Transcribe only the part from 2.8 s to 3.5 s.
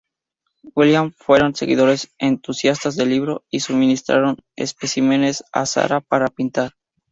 del libro;